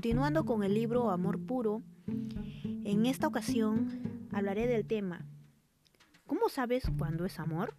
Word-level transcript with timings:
Continuando 0.00 0.46
con 0.46 0.64
el 0.64 0.72
libro 0.72 1.10
Amor 1.10 1.38
Puro, 1.44 1.82
en 2.06 3.04
esta 3.04 3.26
ocasión 3.26 4.28
hablaré 4.32 4.66
del 4.66 4.86
tema 4.86 5.26
¿Cómo 6.26 6.48
sabes 6.48 6.84
cuándo 6.96 7.26
es 7.26 7.38
amor? 7.38 7.74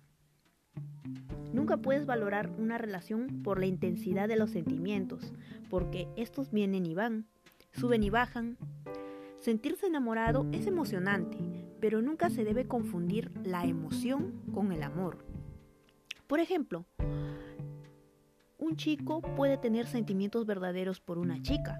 Nunca 1.52 1.78
puedes 1.78 2.06
valorar 2.06 2.52
una 2.60 2.78
relación 2.78 3.42
por 3.42 3.60
la 3.60 3.66
intensidad 3.66 4.28
de 4.28 4.36
los 4.36 4.52
sentimientos, 4.52 5.34
porque 5.68 6.08
estos 6.16 6.52
vienen 6.52 6.86
y 6.86 6.94
van, 6.94 7.26
suben 7.72 8.04
y 8.04 8.12
bajan. 8.12 8.60
Sentirse 9.40 9.88
enamorado 9.88 10.46
es 10.52 10.68
emocionante, 10.68 11.40
pero 11.80 12.04
nunca 12.04 12.30
se 12.30 12.44
debe 12.44 12.68
confundir 12.68 13.32
la 13.44 13.66
emoción 13.66 14.44
con 14.54 14.72
el 14.72 14.84
amor. 14.84 15.26
Por 16.28 16.40
ejemplo, 16.40 16.86
un 18.60 18.76
chico 18.76 19.24
puede 19.36 19.58
tener 19.58 19.88
sentimientos 19.88 20.46
verdaderos 20.46 21.02
por 21.02 21.18
una 21.18 21.42
chica, 21.42 21.80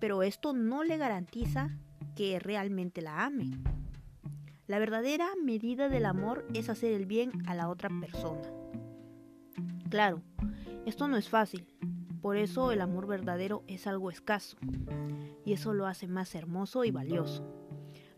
pero 0.00 0.22
esto 0.22 0.52
no 0.52 0.82
le 0.82 0.96
garantiza 0.96 1.70
que 2.16 2.38
realmente 2.38 3.02
la 3.02 3.24
ame. 3.24 3.58
La 4.66 4.78
verdadera 4.78 5.28
medida 5.42 5.88
del 5.88 6.06
amor 6.06 6.46
es 6.54 6.68
hacer 6.68 6.92
el 6.92 7.06
bien 7.06 7.30
a 7.46 7.54
la 7.54 7.68
otra 7.68 7.90
persona. 8.00 8.50
Claro, 9.88 10.22
esto 10.86 11.08
no 11.08 11.16
es 11.16 11.28
fácil, 11.28 11.66
por 12.22 12.36
eso 12.36 12.72
el 12.72 12.80
amor 12.80 13.06
verdadero 13.06 13.64
es 13.66 13.86
algo 13.86 14.10
escaso, 14.10 14.56
y 15.44 15.52
eso 15.52 15.74
lo 15.74 15.86
hace 15.86 16.06
más 16.06 16.34
hermoso 16.34 16.84
y 16.84 16.90
valioso. 16.90 17.44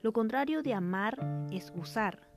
Lo 0.02 0.12
contrario 0.12 0.62
de 0.62 0.74
amar 0.74 1.46
es 1.50 1.72
usar. 1.76 2.31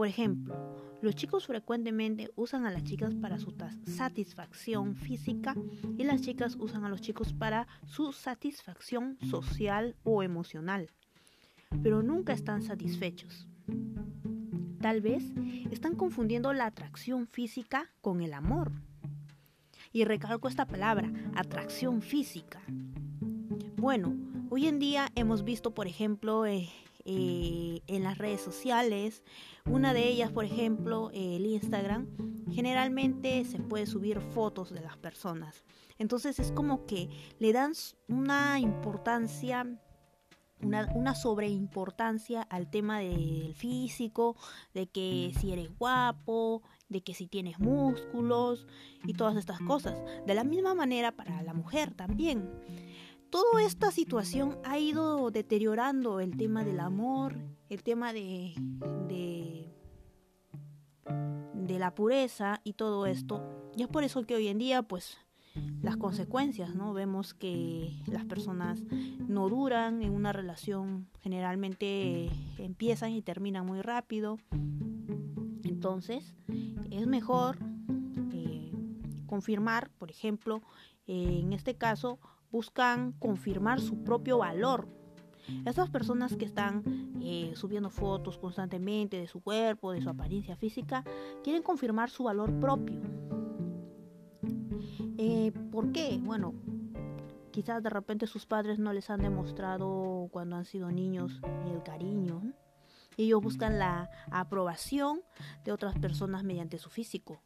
Por 0.00 0.08
ejemplo, 0.08 0.56
los 1.02 1.14
chicos 1.14 1.46
frecuentemente 1.46 2.30
usan 2.34 2.64
a 2.64 2.70
las 2.70 2.84
chicas 2.84 3.14
para 3.14 3.38
su 3.38 3.54
satisfacción 3.84 4.96
física 4.96 5.54
y 5.98 6.04
las 6.04 6.22
chicas 6.22 6.56
usan 6.58 6.86
a 6.86 6.88
los 6.88 7.02
chicos 7.02 7.34
para 7.34 7.68
su 7.84 8.14
satisfacción 8.14 9.18
social 9.20 9.96
o 10.02 10.22
emocional, 10.22 10.88
pero 11.82 12.02
nunca 12.02 12.32
están 12.32 12.62
satisfechos. 12.62 13.46
Tal 14.80 15.02
vez 15.02 15.34
están 15.70 15.96
confundiendo 15.96 16.54
la 16.54 16.64
atracción 16.64 17.26
física 17.26 17.90
con 18.00 18.22
el 18.22 18.32
amor. 18.32 18.72
Y 19.92 20.04
recalco 20.04 20.48
esta 20.48 20.64
palabra, 20.64 21.12
atracción 21.34 22.00
física. 22.00 22.62
Bueno, 23.76 24.16
hoy 24.48 24.66
en 24.66 24.78
día 24.78 25.10
hemos 25.14 25.44
visto, 25.44 25.74
por 25.74 25.86
ejemplo, 25.86 26.46
eh, 26.46 26.70
eh, 27.04 27.80
en 27.86 28.02
las 28.02 28.18
redes 28.18 28.40
sociales, 28.40 29.22
una 29.66 29.94
de 29.94 30.08
ellas, 30.08 30.30
por 30.30 30.44
ejemplo, 30.44 31.10
el 31.12 31.46
Instagram, 31.46 32.08
generalmente 32.52 33.44
se 33.44 33.58
puede 33.58 33.86
subir 33.86 34.20
fotos 34.20 34.70
de 34.72 34.80
las 34.80 34.96
personas. 34.96 35.64
Entonces 35.98 36.38
es 36.38 36.52
como 36.52 36.86
que 36.86 37.08
le 37.38 37.52
dan 37.52 37.72
una 38.08 38.58
importancia 38.58 39.66
una, 40.62 41.14
sobreimportancia 41.14 42.42
al 42.42 42.68
tema 42.68 43.00
del 43.00 43.54
físico, 43.54 44.36
de 44.74 44.86
que 44.86 45.32
si 45.38 45.52
eres 45.52 45.70
guapo, 45.78 46.62
de 46.88 47.02
que 47.02 47.14
si 47.14 47.26
tienes 47.26 47.58
músculos 47.58 48.66
y 49.04 49.14
todas 49.14 49.36
estas 49.36 49.60
cosas. 49.60 50.02
De 50.26 50.34
la 50.34 50.44
misma 50.44 50.74
manera 50.74 51.12
para 51.12 51.42
la 51.42 51.54
mujer 51.54 51.94
también. 51.94 52.50
Toda 53.30 53.62
esta 53.62 53.92
situación 53.92 54.58
ha 54.64 54.78
ido 54.78 55.30
deteriorando 55.30 56.18
el 56.18 56.36
tema 56.36 56.64
del 56.64 56.80
amor, 56.80 57.36
el 57.68 57.84
tema 57.84 58.12
de, 58.12 58.54
de, 59.08 59.72
de 61.54 61.78
la 61.78 61.94
pureza 61.94 62.60
y 62.64 62.72
todo 62.72 63.06
esto. 63.06 63.70
Y 63.76 63.82
es 63.82 63.88
por 63.88 64.02
eso 64.02 64.24
que 64.24 64.34
hoy 64.34 64.48
en 64.48 64.58
día 64.58 64.82
pues 64.82 65.16
las 65.80 65.96
consecuencias, 65.96 66.74
¿no? 66.74 66.92
Vemos 66.92 67.32
que 67.32 68.02
las 68.06 68.24
personas 68.24 68.82
no 69.28 69.48
duran 69.48 70.02
en 70.02 70.12
una 70.12 70.32
relación, 70.32 71.08
generalmente 71.20 72.30
empiezan 72.58 73.12
y 73.12 73.22
terminan 73.22 73.64
muy 73.64 73.80
rápido. 73.80 74.38
Entonces, 75.62 76.34
es 76.90 77.06
mejor 77.06 77.58
eh, 78.32 78.72
confirmar, 79.26 79.90
por 79.98 80.10
ejemplo, 80.10 80.62
en 81.06 81.52
este 81.52 81.76
caso, 81.76 82.18
buscan 82.50 83.12
confirmar 83.12 83.80
su 83.80 84.02
propio 84.02 84.38
valor. 84.38 84.88
Esas 85.64 85.90
personas 85.90 86.36
que 86.36 86.44
están 86.44 86.82
eh, 87.22 87.52
subiendo 87.54 87.90
fotos 87.90 88.38
constantemente 88.38 89.18
de 89.18 89.26
su 89.26 89.40
cuerpo, 89.40 89.92
de 89.92 90.02
su 90.02 90.08
apariencia 90.08 90.56
física, 90.56 91.04
quieren 91.42 91.62
confirmar 91.62 92.10
su 92.10 92.24
valor 92.24 92.58
propio 92.60 93.00
eh, 95.22 95.52
¿Por 95.70 95.92
qué? 95.92 96.18
Bueno, 96.22 96.54
quizás 97.50 97.82
de 97.82 97.90
repente 97.90 98.26
sus 98.26 98.46
padres 98.46 98.78
no 98.78 98.94
les 98.94 99.10
han 99.10 99.20
demostrado 99.20 100.28
cuando 100.32 100.56
han 100.56 100.64
sido 100.64 100.90
niños 100.90 101.40
el 101.70 101.82
cariño. 101.82 102.40
Ellos 103.18 103.42
buscan 103.42 103.78
la 103.78 104.08
aprobación 104.30 105.20
de 105.62 105.72
otras 105.72 105.98
personas 105.98 106.42
mediante 106.42 106.78
su 106.78 106.88
físico. 106.88 107.42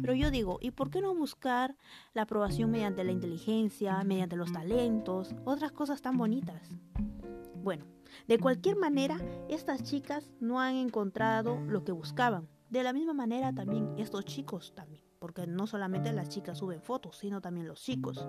Pero 0.00 0.14
yo 0.14 0.30
digo, 0.30 0.58
¿y 0.60 0.70
por 0.70 0.90
qué 0.90 1.00
no 1.00 1.14
buscar 1.14 1.76
la 2.14 2.22
aprobación 2.22 2.70
mediante 2.70 3.04
la 3.04 3.12
inteligencia, 3.12 4.02
mediante 4.04 4.36
los 4.36 4.52
talentos, 4.52 5.34
otras 5.44 5.72
cosas 5.72 6.02
tan 6.02 6.16
bonitas? 6.16 6.68
Bueno, 7.62 7.84
de 8.28 8.38
cualquier 8.38 8.76
manera, 8.76 9.18
estas 9.48 9.82
chicas 9.82 10.30
no 10.40 10.60
han 10.60 10.76
encontrado 10.76 11.60
lo 11.66 11.84
que 11.84 11.92
buscaban. 11.92 12.48
De 12.70 12.82
la 12.82 12.92
misma 12.92 13.14
manera 13.14 13.52
también 13.52 13.94
estos 13.96 14.24
chicos 14.24 14.74
también 14.74 15.06
porque 15.18 15.46
no 15.46 15.66
solamente 15.66 16.12
las 16.12 16.28
chicas 16.28 16.58
suben 16.58 16.82
fotos, 16.82 17.18
sino 17.18 17.40
también 17.40 17.66
los 17.66 17.82
chicos. 17.82 18.26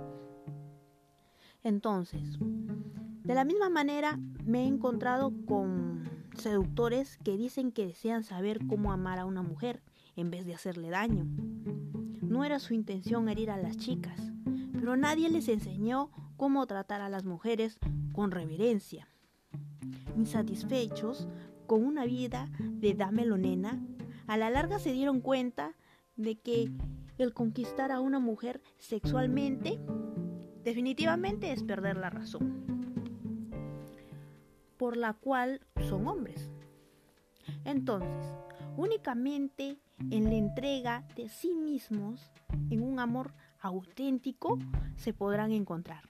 Entonces, 1.63 2.39
de 2.39 3.35
la 3.35 3.45
misma 3.45 3.69
manera 3.69 4.19
me 4.43 4.63
he 4.63 4.67
encontrado 4.67 5.33
con 5.45 6.09
seductores 6.37 7.17
que 7.23 7.37
dicen 7.37 7.71
que 7.71 7.87
desean 7.87 8.23
saber 8.23 8.65
cómo 8.67 8.91
amar 8.91 9.19
a 9.19 9.25
una 9.25 9.41
mujer 9.41 9.83
en 10.17 10.29
vez 10.29 10.45
de 10.45 10.53
hacerle 10.53 10.89
daño. 10.89 11.25
No 12.21 12.43
era 12.43 12.59
su 12.59 12.73
intención 12.73 13.29
herir 13.29 13.49
a 13.49 13.57
las 13.57 13.77
chicas, 13.77 14.19
pero 14.73 14.97
nadie 14.97 15.29
les 15.29 15.47
enseñó 15.47 16.11
cómo 16.35 16.67
tratar 16.67 16.99
a 16.99 17.09
las 17.09 17.23
mujeres 17.23 17.79
con 18.11 18.31
reverencia. 18.31 19.07
Insatisfechos 20.17 21.29
con 21.67 21.85
una 21.85 22.05
vida 22.05 22.49
de 22.59 22.93
dámelo 22.93 23.37
nena, 23.37 23.79
a 24.25 24.37
la 24.37 24.49
larga 24.49 24.79
se 24.79 24.91
dieron 24.91 25.21
cuenta 25.21 25.75
de 26.15 26.39
que 26.39 26.71
el 27.17 27.33
conquistar 27.33 27.91
a 27.91 27.99
una 27.99 28.19
mujer 28.19 28.61
sexualmente 28.77 29.79
definitivamente 30.63 31.51
es 31.51 31.63
perder 31.63 31.97
la 31.97 32.09
razón, 32.09 32.65
por 34.77 34.97
la 34.97 35.13
cual 35.13 35.61
son 35.87 36.07
hombres. 36.07 36.51
Entonces, 37.63 38.33
únicamente 38.75 39.79
en 40.11 40.25
la 40.25 40.35
entrega 40.35 41.03
de 41.15 41.29
sí 41.29 41.53
mismos, 41.53 42.31
en 42.69 42.81
un 42.83 42.99
amor 42.99 43.33
auténtico, 43.59 44.59
se 44.95 45.13
podrán 45.13 45.51
encontrar. 45.51 46.09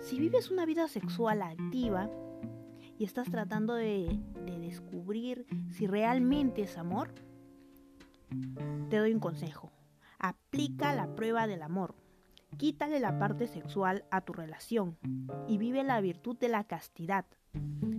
Si 0.00 0.18
vives 0.18 0.50
una 0.50 0.66
vida 0.66 0.88
sexual 0.88 1.42
activa 1.42 2.10
y 2.98 3.04
estás 3.04 3.30
tratando 3.30 3.74
de, 3.74 4.18
de 4.44 4.58
descubrir 4.58 5.46
si 5.70 5.86
realmente 5.86 6.62
es 6.62 6.76
amor, 6.76 7.14
te 8.88 8.96
doy 8.96 9.12
un 9.12 9.20
consejo. 9.20 9.72
Aplica 10.18 10.94
la 10.94 11.14
prueba 11.14 11.46
del 11.46 11.62
amor. 11.62 11.94
Quítale 12.58 12.98
la 12.98 13.18
parte 13.18 13.46
sexual 13.46 14.04
a 14.10 14.20
tu 14.20 14.32
relación 14.32 14.98
y 15.46 15.58
vive 15.58 15.84
la 15.84 16.00
virtud 16.00 16.36
de 16.36 16.48
la 16.48 16.64
castidad. 16.64 17.24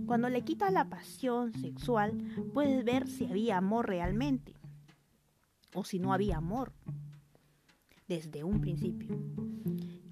Cuando 0.06 0.28
le 0.28 0.42
quitas 0.42 0.70
la 0.72 0.88
pasión 0.88 1.52
sexual, 1.54 2.22
puedes 2.52 2.84
ver 2.84 3.08
si 3.08 3.24
había 3.24 3.56
amor 3.56 3.88
realmente 3.88 4.54
o 5.74 5.82
si 5.82 5.98
no 5.98 6.12
había 6.12 6.36
amor 6.36 6.72
desde 8.06 8.44
un 8.44 8.60
principio. 8.60 9.16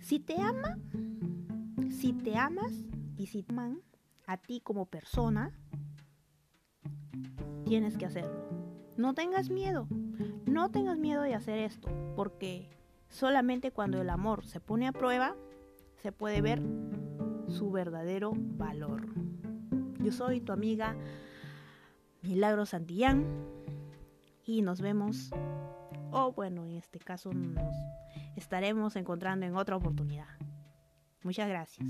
Si 0.01 0.19
te 0.19 0.41
ama, 0.41 0.79
si 1.91 2.15
te 2.15 2.37
amas 2.37 2.73
y 3.19 3.27
si 3.27 3.43
te 3.43 3.53
aman 3.53 3.83
a 4.27 4.39
ti 4.39 4.61
como 4.61 4.87
persona, 4.87 5.53
tienes 7.67 7.99
que 7.99 8.07
hacerlo. 8.07 8.49
No 8.97 9.13
tengas 9.13 9.51
miedo. 9.51 9.89
No 10.47 10.71
tengas 10.71 10.99
miedo 10.99 11.23
de 11.23 11.35
hacer 11.35 11.59
esto, 11.59 11.91
porque 12.17 12.78
solamente 13.09 13.71
cuando 13.71 14.01
el 14.01 14.11
amor 14.11 14.45
se 14.45 14.61
pone 14.61 14.87
a 14.87 14.93
prueba, 14.93 15.35
se 16.03 16.13
puede 16.13 16.41
ver 16.41 16.63
su 17.49 17.71
verdadero 17.71 18.33
valor. 18.35 19.07
Yo 20.01 20.13
soy 20.13 20.41
tu 20.41 20.53
amiga 20.53 20.97
Milagro 22.23 22.67
Santillán 22.67 23.27
y 24.45 24.63
nos 24.63 24.81
vemos, 24.81 25.31
o 26.11 26.33
bueno, 26.33 26.65
en 26.65 26.77
este 26.77 26.99
caso 26.99 27.33
nos 27.33 27.75
estaremos 28.37 28.97
encontrando 28.97 29.47
en 29.47 29.57
otra 29.57 29.77
oportunidad. 29.77 30.29
Muchas 31.23 31.49
gracias. 31.49 31.89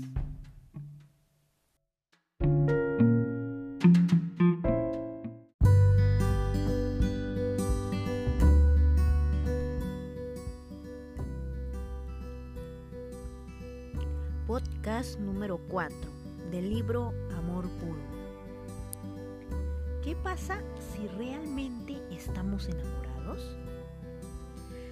Número 15.17 15.57
4 15.69 15.97
del 16.51 16.69
libro 16.69 17.13
Amor 17.35 17.67
Puro. 17.79 17.99
¿Qué 20.03 20.15
pasa 20.15 20.61
si 20.93 21.07
realmente 21.07 22.01
estamos 22.11 22.67
enamorados? 22.67 23.57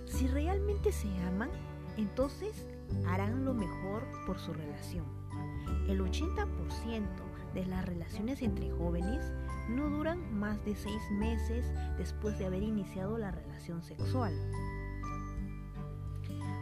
Si 0.06 0.28
realmente 0.28 0.92
se 0.92 1.10
aman, 1.28 1.50
entonces 1.98 2.66
harán 3.06 3.46
lo 3.46 3.54
mejor 3.54 4.04
por 4.25 4.40
su 4.40 4.54
relación. 4.54 5.06
El 5.88 6.00
80% 6.02 6.48
de 7.54 7.66
las 7.66 7.86
relaciones 7.86 8.42
entre 8.42 8.72
jóvenes 8.72 9.31
no 9.70 9.90
duran 9.90 10.40
más 10.40 10.63
de 10.66 10.75
seis 10.75 11.02
meses 11.12 11.66
después 11.98 12.40
de 12.40 12.46
haber 12.46 12.63
iniciado 12.63 13.18
la 13.18 13.31
relación 13.31 13.84
sexual. 13.84 14.34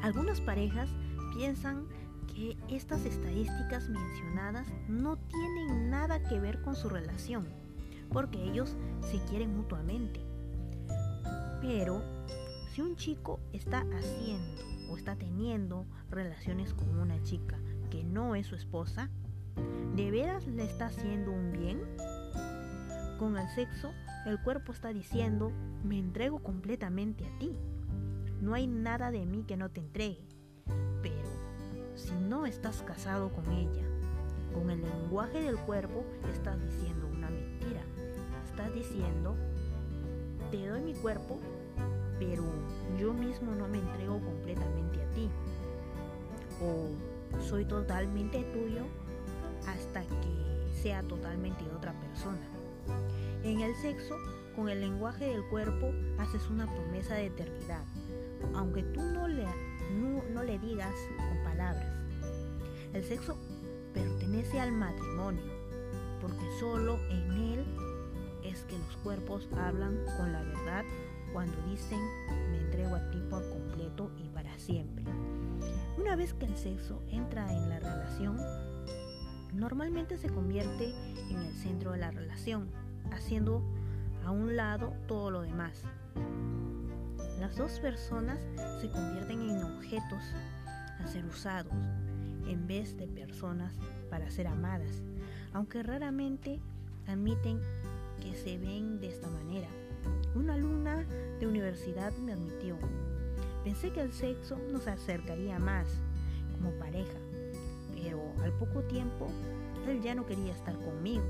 Algunas 0.01 0.42
parejas 0.42 0.90
piensan 1.36 1.88
que 2.27 2.57
estas 2.69 3.06
estadísticas 3.06 3.89
mencionadas 3.89 4.68
no 4.88 5.18
tienen 5.18 5.89
nada 5.89 6.22
que 6.24 6.39
ver 6.39 6.62
con 6.62 6.75
su 6.75 6.89
relación, 6.89 7.48
porque 8.12 8.44
ellos 8.44 8.75
se 9.01 9.19
quieren 9.30 9.56
mutuamente. 9.56 10.22
Pero 11.62 12.01
si 12.72 12.81
un 12.81 12.95
chico 12.95 13.39
está 13.54 13.86
haciendo 13.98 14.62
o 14.89 14.98
está 14.98 15.16
teniendo 15.16 15.86
relaciones 16.10 16.74
con 16.74 17.00
una 17.00 17.22
chica 17.24 17.57
que 17.89 18.04
no 18.04 18.36
es 18.36 18.48
su 18.48 18.56
esposa, 18.56 19.10
¿de 19.95 20.12
veras 20.12 20.45
le 20.48 20.63
está 20.63 20.88
haciendo 20.88 21.31
un 21.31 21.51
bien? 21.51 21.81
Con 23.18 23.38
el 23.38 23.48
sexo, 23.50 23.92
el 24.25 24.42
cuerpo 24.42 24.74
está 24.74 24.89
diciendo, 24.89 25.51
me 25.83 25.98
entrego 25.98 26.39
completamente 26.39 27.25
a 27.25 27.39
ti. 27.39 27.56
No 28.42 28.54
hay 28.54 28.68
nada 28.68 29.10
de 29.12 29.25
mí 29.25 29.44
que 29.48 29.56
no 29.56 29.69
te 29.69 29.80
entregue. 29.80 30.35
Si 31.95 32.13
no 32.13 32.45
estás 32.45 32.81
casado 32.81 33.30
con 33.30 33.50
ella, 33.53 33.86
con 34.53 34.69
el 34.69 34.81
lenguaje 34.81 35.42
del 35.42 35.57
cuerpo 35.57 36.03
estás 36.31 36.62
diciendo 36.62 37.07
una 37.07 37.30
mentira. 37.30 37.81
Estás 38.50 38.74
diciendo, 38.74 39.36
te 40.51 40.68
doy 40.68 40.81
mi 40.81 40.94
cuerpo, 40.94 41.39
pero 42.19 42.44
yo 43.00 43.13
mismo 43.13 43.56
no 43.56 43.68
me 43.68 43.80
entrego 43.80 44.19
completamente 44.19 45.01
a 45.01 45.09
ti. 45.12 45.30
O 46.62 47.42
soy 47.42 47.65
totalmente 47.65 48.44
tuyo 48.53 48.83
hasta 49.68 50.01
que 50.01 50.81
sea 50.81 51.01
totalmente 51.03 51.63
otra 51.75 51.94
persona. 51.94 52.45
En 53.44 53.62
el 53.62 53.75
sexo, 53.75 54.15
con 54.56 54.69
el 54.69 54.81
lenguaje 54.81 55.25
del 55.25 55.45
cuerpo, 55.48 55.91
haces 56.18 56.50
una 56.50 56.65
promesa 56.65 57.15
de 57.15 57.27
eternidad, 57.27 57.83
aunque 58.53 58.83
tú 58.83 59.01
no 59.01 59.27
le, 59.27 59.45
no, 59.92 60.44
le 60.44 60.60
digas 60.60 60.94
con 61.18 61.44
palabras. 61.44 61.94
El 62.94 63.04
sexo 63.04 63.38
pertenece 63.94 64.60
al 64.60 64.72
matrimonio, 64.72 65.44
porque 66.22 66.46
solo 66.60 67.00
en 67.10 67.32
él 67.32 67.66
es 68.44 68.64
que 68.64 68.78
los 68.78 68.98
cuerpos 68.98 69.48
hablan 69.58 69.98
con 70.18 70.32
la 70.32 70.44
verdad 70.44 70.86
cuando 71.34 71.56
dicen 71.70 72.00
me 72.52 72.60
entrego 72.60 72.96
a 72.96 73.10
ti 73.12 73.22
por 73.30 73.48
completo 73.50 74.12
y 74.18 74.30
para 74.30 74.58
siempre. 74.58 75.04
Una 75.98 76.16
vez 76.16 76.34
que 76.34 76.46
el 76.46 76.56
sexo 76.56 77.02
entra 77.10 77.52
en 77.52 77.70
la 77.70 77.80
relación, 77.80 78.38
normalmente 79.54 80.18
se 80.18 80.30
convierte 80.30 80.94
en 81.30 81.38
el 81.38 81.54
centro 81.54 81.92
de 81.92 81.98
la 81.98 82.12
relación, 82.12 82.70
haciendo 83.12 83.64
a 84.26 84.32
un 84.32 84.56
lado 84.56 84.94
todo 85.08 85.32
lo 85.32 85.42
demás. 85.42 85.84
Las 87.45 87.57
dos 87.57 87.80
personas 87.80 88.39
se 88.81 88.89
convierten 88.89 89.39
en 89.47 89.62
objetos 89.62 90.24
a 91.00 91.06
ser 91.06 91.24
usados 91.27 91.71
en 92.47 92.65
vez 92.65 92.97
de 92.97 93.06
personas 93.07 93.71
para 94.09 94.31
ser 94.31 94.47
amadas, 94.47 95.03
aunque 95.53 95.83
raramente 95.83 96.59
admiten 97.06 97.62
que 98.19 98.33
se 98.33 98.57
ven 98.57 99.00
de 99.00 99.09
esta 99.09 99.30
manera. 99.30 99.68
Una 100.33 100.56
alumna 100.56 101.06
de 101.39 101.45
universidad 101.45 102.12
me 102.13 102.33
admitió, 102.33 102.80
pensé 103.63 103.91
que 103.91 104.01
el 104.01 104.12
sexo 104.12 104.57
nos 104.71 104.88
acercaría 104.88 105.59
más 105.59 105.86
como 106.51 106.71
pareja, 106.80 107.19
pero 107.94 108.24
al 108.41 108.53
poco 108.53 108.81
tiempo 108.86 109.27
él 109.88 110.01
ya 110.01 110.15
no 110.15 110.25
quería 110.25 110.51
estar 110.51 110.75
conmigo, 110.80 111.25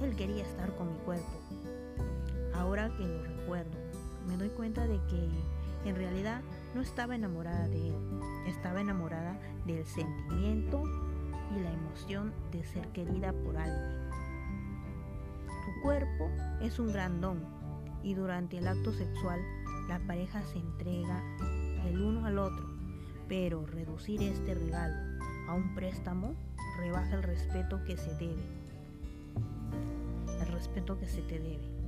él 0.00 0.16
quería 0.16 0.44
estar 0.44 0.74
con 0.76 0.94
mi 0.94 0.98
cuerpo. 1.00 1.42
Ahora 2.54 2.90
que 2.96 3.06
lo 3.06 3.22
recuerdo, 3.22 3.81
me 4.26 4.36
doy 4.36 4.50
cuenta 4.50 4.86
de 4.86 5.00
que 5.06 5.28
en 5.88 5.96
realidad 5.96 6.42
no 6.74 6.80
estaba 6.80 7.14
enamorada 7.14 7.68
de 7.68 7.88
él, 7.88 7.94
estaba 8.46 8.80
enamorada 8.80 9.38
del 9.66 9.84
sentimiento 9.86 10.84
y 11.54 11.60
la 11.60 11.72
emoción 11.72 12.32
de 12.50 12.64
ser 12.64 12.88
querida 12.88 13.32
por 13.32 13.56
alguien. 13.56 14.10
Tu 15.46 15.82
cuerpo 15.82 16.30
es 16.60 16.78
un 16.78 16.92
gran 16.92 17.20
don 17.20 17.40
y 18.02 18.14
durante 18.14 18.58
el 18.58 18.68
acto 18.68 18.92
sexual 18.92 19.40
la 19.88 19.98
pareja 20.00 20.42
se 20.42 20.58
entrega 20.58 21.22
el 21.86 22.00
uno 22.00 22.26
al 22.26 22.38
otro, 22.38 22.66
pero 23.28 23.66
reducir 23.66 24.22
este 24.22 24.54
regalo 24.54 24.94
a 25.48 25.54
un 25.54 25.74
préstamo 25.74 26.34
rebaja 26.78 27.14
el 27.14 27.22
respeto 27.22 27.82
que 27.84 27.96
se 27.96 28.14
debe. 28.14 28.42
El 30.40 30.46
respeto 30.52 30.98
que 30.98 31.08
se 31.08 31.22
te 31.22 31.38
debe. 31.38 31.81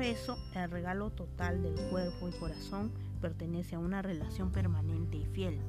Eso, 0.00 0.36
el 0.54 0.70
regalo 0.70 1.10
total 1.10 1.62
del 1.62 1.74
cuerpo 1.88 2.28
y 2.28 2.32
corazón 2.32 2.92
pertenece 3.20 3.76
a 3.76 3.78
una 3.78 4.02
relación 4.02 4.50
permanente 4.50 5.16
y 5.16 5.26
fiel, 5.26 5.60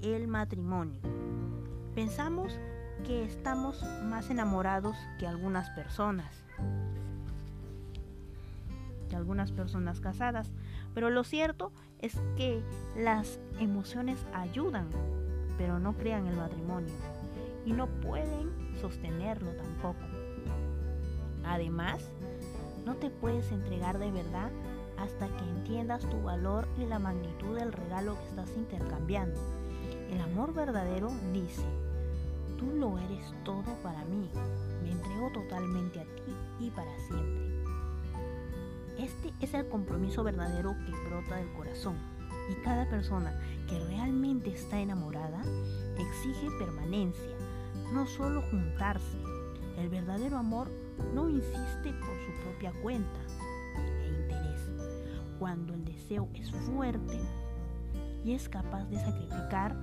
el 0.00 0.28
matrimonio. 0.28 1.00
Pensamos 1.94 2.58
que 3.04 3.24
estamos 3.24 3.82
más 4.04 4.30
enamorados 4.30 4.96
que 5.18 5.26
algunas 5.26 5.70
personas, 5.70 6.44
que 9.08 9.16
algunas 9.16 9.50
personas 9.50 10.00
casadas, 10.00 10.52
pero 10.94 11.10
lo 11.10 11.24
cierto 11.24 11.72
es 11.98 12.14
que 12.36 12.62
las 12.96 13.40
emociones 13.58 14.24
ayudan, 14.32 14.88
pero 15.58 15.78
no 15.78 15.94
crean 15.94 16.26
el 16.26 16.36
matrimonio 16.36 16.94
y 17.66 17.72
no 17.72 17.88
pueden 17.88 18.50
sostenerlo 18.80 19.50
tampoco. 19.56 20.04
Además, 21.44 22.10
no 22.84 22.94
te 22.96 23.10
puedes 23.10 23.50
entregar 23.50 23.98
de 23.98 24.10
verdad 24.10 24.50
hasta 24.98 25.28
que 25.28 25.44
entiendas 25.44 26.08
tu 26.08 26.22
valor 26.22 26.68
y 26.78 26.86
la 26.86 26.98
magnitud 26.98 27.58
del 27.58 27.72
regalo 27.72 28.16
que 28.16 28.28
estás 28.28 28.50
intercambiando. 28.56 29.40
El 30.10 30.20
amor 30.20 30.54
verdadero 30.54 31.10
dice, 31.32 31.64
tú 32.58 32.66
lo 32.76 32.98
eres 32.98 33.32
todo 33.44 33.64
para 33.82 34.04
mí, 34.04 34.28
me 34.82 34.92
entrego 34.92 35.30
totalmente 35.32 36.00
a 36.00 36.04
ti 36.04 36.34
y 36.60 36.70
para 36.70 36.96
siempre. 37.08 37.64
Este 38.98 39.32
es 39.40 39.54
el 39.54 39.68
compromiso 39.68 40.22
verdadero 40.22 40.76
que 40.86 41.08
brota 41.08 41.36
del 41.36 41.52
corazón 41.54 41.96
y 42.50 42.54
cada 42.62 42.88
persona 42.88 43.38
que 43.68 43.78
realmente 43.86 44.50
está 44.50 44.78
enamorada 44.78 45.42
exige 45.98 46.48
permanencia, 46.58 47.36
no 47.92 48.06
solo 48.06 48.42
juntarse. 48.50 49.18
El 49.76 49.88
verdadero 49.88 50.36
amor 50.38 50.70
no 51.14 51.28
insiste 51.28 51.92
por 51.92 52.16
su 52.24 52.42
propia 52.42 52.72
cuenta 52.82 53.20
e 53.76 54.08
interés. 54.08 54.70
Cuando 55.38 55.74
el 55.74 55.84
deseo 55.84 56.28
es 56.34 56.50
fuerte 56.50 57.18
y 58.24 58.32
es 58.32 58.48
capaz 58.48 58.84
de 58.86 58.98
sacrificar 58.98 59.76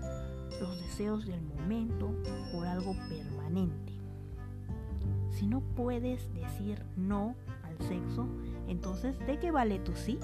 los 0.59 0.79
deseos 0.81 1.25
del 1.25 1.41
momento 1.41 2.11
por 2.51 2.65
algo 2.67 2.95
permanente. 3.09 3.93
Si 5.31 5.47
no 5.47 5.61
puedes 5.75 6.31
decir 6.33 6.83
no 6.95 7.35
al 7.63 7.77
sexo, 7.87 8.27
entonces 8.67 9.17
¿de 9.25 9.39
qué 9.39 9.51
vale 9.51 9.79
tu 9.79 9.95
sí? 9.95 10.19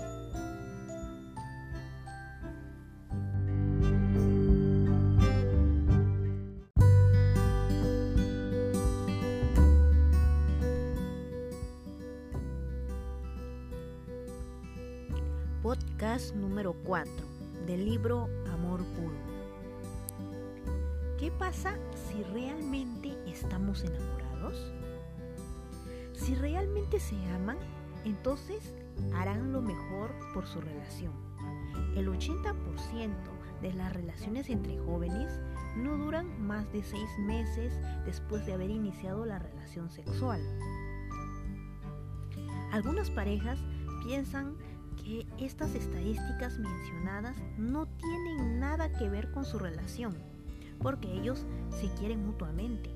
Podcast 15.64 16.36
número 16.36 16.74
4 16.84 17.12
del 17.66 17.84
libro 17.86 18.30
Amor 18.54 18.84
Puro. 18.96 19.16
¿Qué 21.18 21.32
pasa 21.32 21.80
si 21.96 22.22
realmente 22.32 23.18
estamos 23.26 23.84
enamorados? 23.84 24.72
Si 26.14 26.36
realmente 26.36 27.00
se 27.00 27.16
aman, 27.32 27.58
entonces 28.06 28.72
harán 29.16 29.52
lo 29.52 29.62
mejor 29.62 30.14
por 30.36 30.46
su 30.46 30.62
relación. 30.62 31.12
El 31.96 32.08
80% 32.08 32.54
de 33.62 33.74
las 33.74 33.92
relaciones 33.94 34.50
entre 34.50 34.78
jóvenes 34.78 35.40
no 35.76 35.98
duran 35.98 36.40
más 36.46 36.72
de 36.72 36.84
seis 36.84 37.10
meses 37.26 37.74
después 38.06 38.46
de 38.46 38.54
haber 38.54 38.70
iniciado 38.70 39.26
la 39.26 39.40
relación 39.40 39.90
sexual. 39.90 40.40
Algunas 42.72 43.10
parejas 43.10 43.60
piensan 44.06 44.56
que 45.04 45.26
estas 45.40 45.74
estadísticas 45.76 46.60
mencionadas 46.60 47.38
no 47.58 47.86
tienen 47.86 48.60
nada 48.60 48.92
que 48.92 49.10
ver 49.10 49.32
con 49.32 49.46
su 49.46 49.60
relación, 49.60 50.16
porque 50.80 51.12
ellos 51.12 51.46
se 51.70 51.88
quieren 51.96 52.26
mutuamente. 52.26 52.90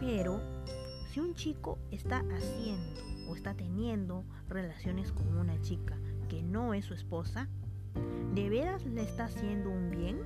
Pero 0.00 0.40
si 1.10 1.20
un 1.20 1.34
chico 1.34 1.78
está 1.90 2.22
haciendo 2.36 3.00
o 3.28 3.34
está 3.34 3.54
teniendo 3.54 4.24
relaciones 4.48 5.12
con 5.12 5.36
una 5.36 5.60
chica 5.62 5.96
que 6.28 6.42
no 6.42 6.74
es 6.74 6.84
su 6.84 6.94
esposa, 6.94 7.48
¿de 8.34 8.48
veras 8.48 8.84
le 8.84 9.02
está 9.02 9.24
haciendo 9.24 9.70
un 9.70 9.90
bien? 9.90 10.20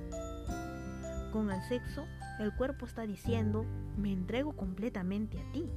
Con 1.31 1.49
el 1.49 1.61
sexo, 1.63 2.05
el 2.39 2.53
cuerpo 2.53 2.85
está 2.85 3.07
diciendo, 3.07 3.65
me 3.97 4.11
entrego 4.11 4.53
completamente 4.53 5.39
a 5.39 5.51
ti. 5.53 5.69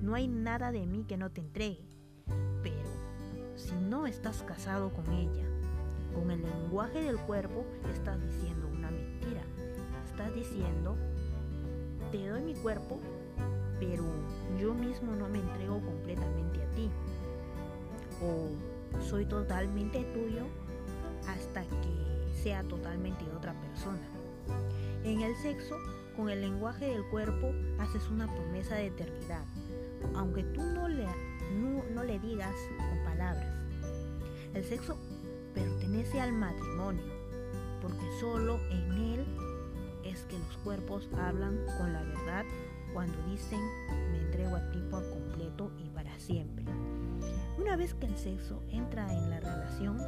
No 0.00 0.14
hay 0.14 0.28
nada 0.28 0.70
de 0.70 0.86
mí 0.86 1.04
que 1.08 1.16
no 1.16 1.30
te 1.30 1.40
entregue. 1.40 1.97
Si 3.68 3.74
no 3.74 4.06
estás 4.06 4.42
casado 4.44 4.88
con 4.88 5.12
ella, 5.12 5.44
con 6.14 6.30
el 6.30 6.40
lenguaje 6.40 7.02
del 7.02 7.18
cuerpo 7.18 7.66
estás 7.92 8.18
diciendo 8.18 8.66
una 8.66 8.90
mentira. 8.90 9.42
Estás 10.06 10.34
diciendo, 10.34 10.96
te 12.10 12.28
doy 12.28 12.40
mi 12.40 12.54
cuerpo, 12.54 12.98
pero 13.78 14.04
yo 14.58 14.72
mismo 14.72 15.14
no 15.14 15.28
me 15.28 15.40
entrego 15.40 15.82
completamente 15.82 16.62
a 16.62 16.70
ti. 16.70 16.90
O 18.22 19.02
soy 19.02 19.26
totalmente 19.26 20.02
tuyo 20.14 20.46
hasta 21.28 21.60
que 21.64 22.32
sea 22.42 22.62
totalmente 22.62 23.22
otra 23.36 23.52
persona. 23.52 24.08
En 25.04 25.20
el 25.20 25.36
sexo, 25.36 25.76
con 26.16 26.30
el 26.30 26.40
lenguaje 26.40 26.86
del 26.86 27.04
cuerpo, 27.10 27.52
haces 27.78 28.08
una 28.08 28.34
promesa 28.34 28.76
de 28.76 28.86
eternidad, 28.86 29.44
aunque 30.14 30.42
tú 30.42 30.62
no 30.62 30.88
le, 30.88 31.06
no, 31.94 32.02
le 32.02 32.18
digas 32.18 32.54
con 32.78 33.04
palabras. 33.04 33.57
El 34.58 34.64
sexo 34.64 34.98
pertenece 35.54 36.20
al 36.20 36.32
matrimonio, 36.32 37.04
porque 37.80 38.04
solo 38.18 38.58
en 38.72 38.90
él 38.90 39.24
es 40.02 40.24
que 40.24 40.36
los 40.36 40.56
cuerpos 40.64 41.08
hablan 41.16 41.64
con 41.78 41.92
la 41.92 42.02
verdad 42.02 42.44
cuando 42.92 43.16
dicen 43.30 43.60
me 44.10 44.18
entrego 44.18 44.56
a 44.56 44.70
ti 44.72 44.82
por 44.90 45.08
completo 45.10 45.70
y 45.78 45.88
para 45.90 46.18
siempre. 46.18 46.64
Una 47.56 47.76
vez 47.76 47.94
que 47.94 48.06
el 48.06 48.16
sexo 48.16 48.60
entra 48.68 49.06
en 49.12 49.30
la 49.30 49.38
relación, 49.38 49.98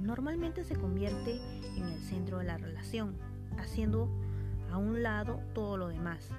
normalmente 0.00 0.64
se 0.64 0.76
convierte 0.76 1.38
en 1.76 1.84
el 1.84 2.00
centro 2.00 2.38
de 2.38 2.44
la 2.44 2.56
relación, 2.56 3.14
haciendo 3.58 4.08
a 4.72 4.78
un 4.78 5.02
lado 5.02 5.38
todo 5.52 5.76
lo 5.76 5.88
demás. 5.88 6.30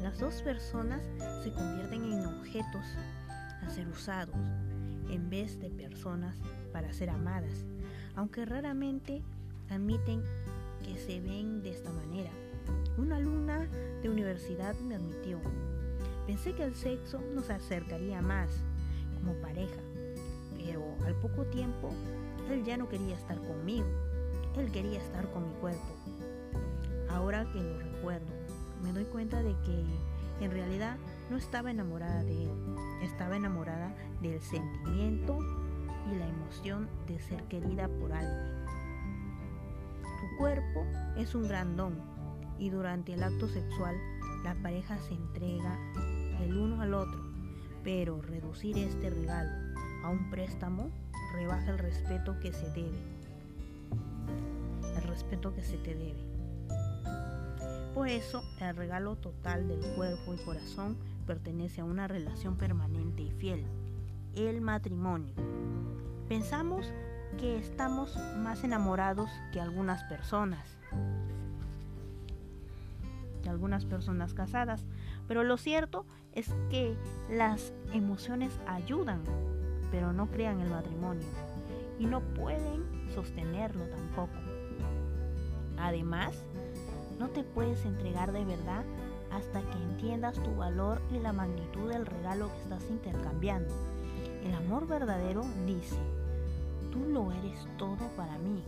Las 0.00 0.18
dos 0.20 0.40
personas 0.40 1.02
se 1.44 1.52
convierten 1.52 2.02
en 2.14 2.24
objetos 2.24 2.86
a 3.62 3.68
ser 3.68 3.86
usados 3.88 4.34
en 5.10 5.30
vez 5.30 5.58
de 5.60 5.70
personas 5.70 6.36
para 6.72 6.92
ser 6.92 7.10
amadas, 7.10 7.64
aunque 8.14 8.44
raramente 8.44 9.22
admiten 9.68 10.22
que 10.84 10.96
se 10.98 11.20
ven 11.20 11.62
de 11.62 11.70
esta 11.70 11.92
manera. 11.92 12.30
Una 12.96 13.16
alumna 13.16 13.68
de 14.02 14.08
universidad 14.08 14.74
me 14.80 14.94
admitió, 14.94 15.40
pensé 16.26 16.54
que 16.54 16.64
el 16.64 16.74
sexo 16.74 17.20
nos 17.34 17.50
acercaría 17.50 18.20
más 18.22 18.50
como 19.14 19.34
pareja, 19.40 19.80
pero 20.56 20.82
al 21.04 21.14
poco 21.16 21.44
tiempo 21.46 21.90
él 22.50 22.64
ya 22.64 22.76
no 22.76 22.88
quería 22.88 23.14
estar 23.14 23.38
conmigo, 23.38 23.86
él 24.56 24.70
quería 24.70 24.98
estar 24.98 25.30
con 25.32 25.48
mi 25.48 25.54
cuerpo. 25.60 25.96
Ahora 27.08 27.50
que 27.52 27.62
lo 27.62 27.78
recuerdo, 27.78 28.32
me 28.82 28.92
doy 28.92 29.04
cuenta 29.04 29.42
de 29.42 29.54
que 29.64 30.44
en 30.44 30.50
realidad 30.50 30.96
no 31.30 31.36
estaba 31.36 31.70
enamorada 31.70 32.24
de 32.24 32.42
él, 32.42 32.50
estaba 33.02 33.36
enamorada 33.36 33.94
del 34.20 34.40
sentimiento 34.42 35.38
y 36.10 36.16
la 36.16 36.26
emoción 36.26 36.88
de 37.06 37.20
ser 37.20 37.44
querida 37.44 37.88
por 37.88 38.12
alguien. 38.12 38.64
Tu 40.02 40.36
cuerpo 40.38 40.84
es 41.16 41.36
un 41.36 41.46
gran 41.46 41.76
don 41.76 41.94
y 42.58 42.70
durante 42.70 43.14
el 43.14 43.22
acto 43.22 43.48
sexual 43.48 43.96
la 44.42 44.56
pareja 44.56 44.98
se 44.98 45.14
entrega 45.14 45.78
el 46.40 46.56
uno 46.56 46.82
al 46.82 46.94
otro, 46.94 47.22
pero 47.84 48.20
reducir 48.20 48.76
este 48.76 49.10
regalo 49.10 49.50
a 50.02 50.08
un 50.08 50.30
préstamo 50.30 50.90
rebaja 51.32 51.70
el 51.70 51.78
respeto 51.78 52.40
que 52.40 52.52
se 52.52 52.68
debe. 52.70 52.98
El 54.96 55.02
respeto 55.04 55.54
que 55.54 55.62
se 55.62 55.76
te 55.78 55.94
debe. 55.94 56.24
Por 57.94 58.08
eso, 58.08 58.42
el 58.60 58.74
regalo 58.76 59.16
total 59.16 59.68
del 59.68 59.80
cuerpo 59.94 60.34
y 60.34 60.38
corazón 60.38 60.96
pertenece 61.30 61.80
a 61.80 61.84
una 61.84 62.08
relación 62.08 62.56
permanente 62.56 63.22
y 63.22 63.30
fiel, 63.30 63.64
el 64.34 64.60
matrimonio. 64.60 65.32
Pensamos 66.28 66.92
que 67.38 67.56
estamos 67.56 68.18
más 68.38 68.64
enamorados 68.64 69.30
que 69.52 69.60
algunas 69.60 70.02
personas, 70.02 70.76
que 73.44 73.48
algunas 73.48 73.84
personas 73.84 74.34
casadas, 74.34 74.84
pero 75.28 75.44
lo 75.44 75.56
cierto 75.56 76.04
es 76.32 76.52
que 76.68 76.96
las 77.30 77.72
emociones 77.92 78.50
ayudan, 78.66 79.22
pero 79.92 80.12
no 80.12 80.26
crean 80.32 80.60
el 80.60 80.70
matrimonio 80.70 81.28
y 82.00 82.06
no 82.06 82.22
pueden 82.34 82.82
sostenerlo 83.14 83.84
tampoco. 83.84 84.34
Además, 85.78 86.34
no 87.20 87.28
te 87.28 87.44
puedes 87.44 87.84
entregar 87.84 88.32
de 88.32 88.44
verdad 88.44 88.84
hasta 89.32 89.60
que 89.62 89.78
entiendas 89.78 90.42
tu 90.42 90.54
valor 90.56 91.00
y 91.10 91.18
la 91.18 91.32
magnitud 91.32 91.90
del 91.90 92.06
regalo 92.06 92.48
que 92.48 92.62
estás 92.62 92.90
intercambiando. 92.90 93.74
El 94.44 94.54
amor 94.54 94.86
verdadero 94.86 95.44
dice, 95.66 95.96
tú 96.90 97.00
lo 97.08 97.32
eres 97.32 97.66
todo 97.78 98.08
para 98.16 98.38
mí, 98.38 98.62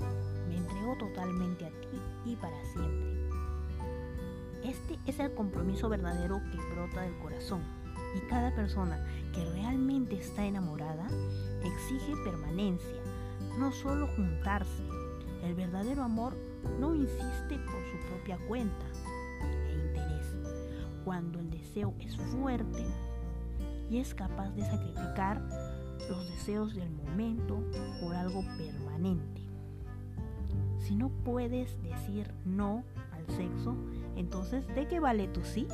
me 0.48 0.56
entrego 0.56 0.96
totalmente 0.98 1.66
a 1.66 1.70
ti 1.70 2.00
y 2.24 2.36
para 2.36 2.64
siempre. 2.72 3.12
Este 4.64 4.98
es 5.06 5.18
el 5.18 5.34
compromiso 5.34 5.88
verdadero 5.88 6.40
que 6.50 6.74
brota 6.74 7.02
del 7.02 7.18
corazón 7.18 7.62
y 8.14 8.20
cada 8.28 8.54
persona 8.54 9.04
que 9.32 9.44
realmente 9.52 10.16
está 10.16 10.44
enamorada 10.44 11.06
exige 11.64 12.14
permanencia, 12.24 13.00
no 13.58 13.72
solo 13.72 14.06
juntarse. 14.14 14.82
El 15.42 15.54
verdadero 15.54 16.02
amor 16.02 16.36
no 16.78 16.94
insiste 16.94 17.58
por 17.58 17.82
su 17.90 18.08
propia 18.08 18.38
cuenta. 18.46 18.86
Cuando 21.04 21.40
el 21.40 21.50
deseo 21.50 21.94
es 22.00 22.16
fuerte 22.16 22.84
y 23.90 23.98
es 23.98 24.14
capaz 24.14 24.50
de 24.50 24.62
sacrificar 24.62 25.42
los 26.08 26.28
deseos 26.30 26.74
del 26.74 26.90
momento 26.90 27.62
por 28.00 28.14
algo 28.14 28.42
permanente. 28.56 29.42
Si 30.78 30.96
no 30.96 31.10
puedes 31.24 31.80
decir 31.82 32.32
no 32.44 32.84
al 33.12 33.26
sexo, 33.36 33.76
entonces 34.16 34.66
¿de 34.74 34.86
qué 34.88 35.00
vale 35.00 35.28
tu 35.28 35.44
sí? 35.44 35.66